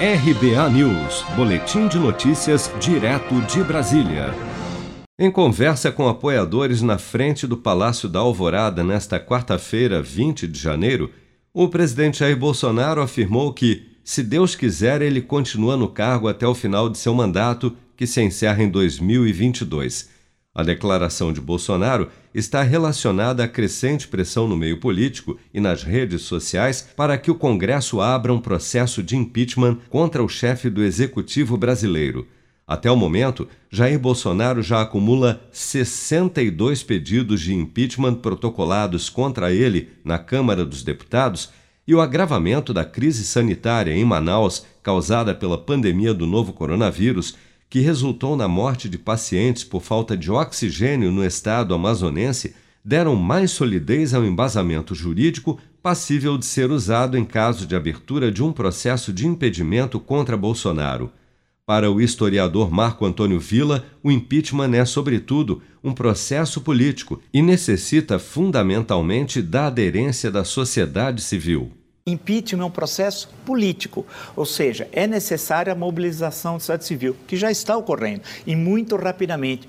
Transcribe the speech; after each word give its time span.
RBA 0.00 0.70
News, 0.70 1.24
Boletim 1.34 1.88
de 1.88 1.98
Notícias, 1.98 2.70
direto 2.78 3.34
de 3.52 3.64
Brasília. 3.64 4.32
Em 5.18 5.28
conversa 5.28 5.90
com 5.90 6.06
apoiadores 6.06 6.80
na 6.82 6.98
frente 6.98 7.48
do 7.48 7.56
Palácio 7.56 8.08
da 8.08 8.20
Alvorada 8.20 8.84
nesta 8.84 9.18
quarta-feira, 9.18 10.00
20 10.00 10.46
de 10.46 10.56
janeiro, 10.56 11.10
o 11.52 11.66
presidente 11.66 12.20
Jair 12.20 12.36
Bolsonaro 12.36 13.02
afirmou 13.02 13.52
que, 13.52 13.88
se 14.04 14.22
Deus 14.22 14.54
quiser, 14.54 15.02
ele 15.02 15.20
continua 15.20 15.76
no 15.76 15.88
cargo 15.88 16.28
até 16.28 16.46
o 16.46 16.54
final 16.54 16.88
de 16.88 16.96
seu 16.96 17.12
mandato, 17.12 17.76
que 17.96 18.06
se 18.06 18.22
encerra 18.22 18.62
em 18.62 18.68
2022. 18.68 20.10
A 20.58 20.64
declaração 20.64 21.32
de 21.32 21.40
Bolsonaro 21.40 22.08
está 22.34 22.64
relacionada 22.64 23.44
à 23.44 23.46
crescente 23.46 24.08
pressão 24.08 24.48
no 24.48 24.56
meio 24.56 24.80
político 24.80 25.38
e 25.54 25.60
nas 25.60 25.84
redes 25.84 26.22
sociais 26.22 26.88
para 26.96 27.16
que 27.16 27.30
o 27.30 27.36
Congresso 27.36 28.00
abra 28.00 28.34
um 28.34 28.40
processo 28.40 29.00
de 29.00 29.16
impeachment 29.16 29.78
contra 29.88 30.20
o 30.20 30.28
chefe 30.28 30.68
do 30.68 30.82
executivo 30.82 31.56
brasileiro. 31.56 32.26
Até 32.66 32.90
o 32.90 32.96
momento, 32.96 33.46
Jair 33.70 34.00
Bolsonaro 34.00 34.60
já 34.60 34.82
acumula 34.82 35.40
62 35.52 36.82
pedidos 36.82 37.40
de 37.40 37.54
impeachment 37.54 38.16
protocolados 38.16 39.08
contra 39.08 39.52
ele 39.52 39.90
na 40.04 40.18
Câmara 40.18 40.64
dos 40.64 40.82
Deputados 40.82 41.50
e 41.86 41.94
o 41.94 42.00
agravamento 42.00 42.74
da 42.74 42.84
crise 42.84 43.22
sanitária 43.22 43.92
em 43.92 44.04
Manaus, 44.04 44.66
causada 44.82 45.32
pela 45.36 45.56
pandemia 45.56 46.12
do 46.12 46.26
novo 46.26 46.52
coronavírus, 46.52 47.36
que 47.68 47.80
resultou 47.80 48.36
na 48.36 48.48
morte 48.48 48.88
de 48.88 48.98
pacientes 48.98 49.64
por 49.64 49.82
falta 49.82 50.16
de 50.16 50.30
oxigênio 50.30 51.12
no 51.12 51.24
estado 51.24 51.74
amazonense, 51.74 52.54
deram 52.84 53.14
mais 53.14 53.50
solidez 53.50 54.14
ao 54.14 54.24
embasamento 54.24 54.94
jurídico 54.94 55.58
passível 55.82 56.38
de 56.38 56.46
ser 56.46 56.70
usado 56.70 57.16
em 57.16 57.24
caso 57.24 57.66
de 57.66 57.76
abertura 57.76 58.32
de 58.32 58.42
um 58.42 58.52
processo 58.52 59.12
de 59.12 59.26
impedimento 59.26 60.00
contra 60.00 60.36
Bolsonaro. 60.36 61.12
Para 61.66 61.90
o 61.90 62.00
historiador 62.00 62.70
Marco 62.70 63.04
Antônio 63.04 63.38
Villa, 63.38 63.84
o 64.02 64.10
impeachment 64.10 64.72
é, 64.72 64.84
sobretudo, 64.86 65.60
um 65.84 65.92
processo 65.92 66.62
político 66.62 67.20
e 67.32 67.42
necessita 67.42 68.18
fundamentalmente 68.18 69.42
da 69.42 69.66
aderência 69.66 70.30
da 70.30 70.44
sociedade 70.44 71.20
civil. 71.20 71.77
Impeachment 72.08 72.62
é 72.62 72.66
um 72.66 72.70
processo 72.70 73.28
político, 73.44 74.06
ou 74.34 74.46
seja, 74.46 74.88
é 74.92 75.06
necessária 75.06 75.72
a 75.72 75.76
mobilização 75.76 76.54
da 76.54 76.60
sociedade 76.60 76.84
civil, 76.84 77.16
que 77.26 77.36
já 77.36 77.50
está 77.50 77.76
ocorrendo, 77.76 78.22
e 78.46 78.56
muito 78.56 78.96
rapidamente 78.96 79.68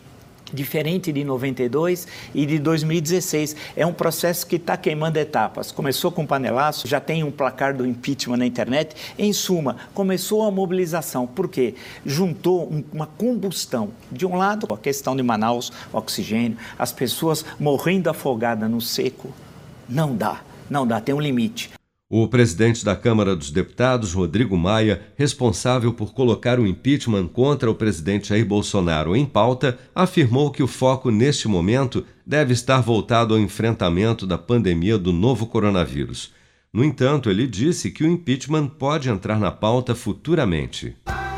diferente 0.53 1.11
de 1.11 1.23
92 1.23 2.07
e 2.33 2.45
de 2.45 2.59
2016. 2.59 3.55
É 3.75 3.85
um 3.85 3.93
processo 3.93 4.45
que 4.45 4.55
está 4.55 4.77
queimando 4.77 5.19
etapas. 5.19 5.71
Começou 5.71 6.11
com 6.11 6.25
panelaço, 6.25 6.87
já 6.87 6.99
tem 6.99 7.23
um 7.23 7.31
placar 7.31 7.75
do 7.75 7.85
impeachment 7.85 8.37
na 8.37 8.45
internet. 8.45 8.95
Em 9.17 9.31
suma, 9.33 9.77
começou 9.93 10.43
a 10.43 10.51
mobilização, 10.51 11.27
porque 11.27 11.75
juntou 12.05 12.71
uma 12.91 13.07
combustão. 13.07 13.89
De 14.11 14.25
um 14.25 14.35
lado, 14.35 14.67
a 14.73 14.77
questão 14.77 15.15
de 15.15 15.23
Manaus, 15.23 15.71
oxigênio, 15.93 16.57
as 16.77 16.91
pessoas 16.91 17.45
morrendo 17.59 18.09
afogadas 18.09 18.69
no 18.69 18.81
seco. 18.81 19.29
Não 19.87 20.15
dá, 20.15 20.41
não 20.69 20.85
dá, 20.85 21.01
tem 21.01 21.15
um 21.15 21.21
limite. 21.21 21.78
O 22.11 22.27
presidente 22.27 22.83
da 22.83 22.95
Câmara 22.95 23.35
dos 23.35 23.51
Deputados, 23.51 24.13
Rodrigo 24.13 24.57
Maia, 24.57 24.99
responsável 25.15 25.93
por 25.93 26.11
colocar 26.11 26.59
o 26.59 26.65
impeachment 26.65 27.27
contra 27.27 27.69
o 27.69 27.75
presidente 27.75 28.29
Jair 28.29 28.43
Bolsonaro 28.43 29.15
em 29.15 29.27
pauta, 29.27 29.77
afirmou 29.93 30.49
que 30.49 30.63
o 30.63 30.67
foco 30.67 31.11
neste 31.11 31.47
momento 31.47 32.03
deve 32.25 32.51
estar 32.51 32.81
voltado 32.81 33.35
ao 33.35 33.39
enfrentamento 33.39 34.25
da 34.25 34.39
pandemia 34.39 34.97
do 34.97 35.13
novo 35.13 35.45
coronavírus. 35.45 36.33
No 36.73 36.83
entanto, 36.83 37.29
ele 37.29 37.45
disse 37.45 37.91
que 37.91 38.03
o 38.03 38.07
impeachment 38.07 38.69
pode 38.69 39.07
entrar 39.07 39.39
na 39.39 39.51
pauta 39.51 39.93
futuramente. 39.93 40.95